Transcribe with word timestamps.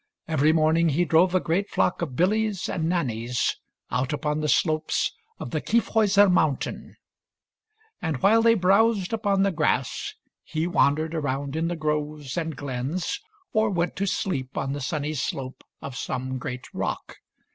Every 0.27 0.51
morning 0.51 0.89
he 0.89 1.05
drove 1.05 1.35
a 1.35 1.39
great 1.39 1.69
flock 1.69 2.01
of 2.01 2.15
Billies 2.15 2.67
and 2.67 2.89
Nannies 2.89 3.57
out 3.91 4.11
upon 4.11 4.39
the 4.41 4.47
slopes 4.49 5.11
of 5.37 5.51
the 5.51 5.61
Kyff 5.61 5.89
hauser 5.89 6.27
Mountain; 6.27 6.95
and 8.01 8.17
while 8.23 8.41
they 8.41 8.55
browsed 8.55 9.13
upon 9.13 9.43
the 9.43 9.51
grass, 9.51 10.15
he 10.43 10.65
wandered 10.65 11.13
around 11.13 11.55
in 11.55 11.67
the 11.67 11.75
groves 11.75 12.35
and 12.35 12.55
glens 12.55 13.19
or 13.53 13.69
went 13.69 13.95
to 13.97 14.07
sleep 14.07 14.57
on 14.57 14.73
the 14.73 14.81
sunny 14.81 15.13
slope 15.13 15.63
of 15.83 15.95
some 15.95 16.39
great 16.39 16.65
rock. 16.73 17.17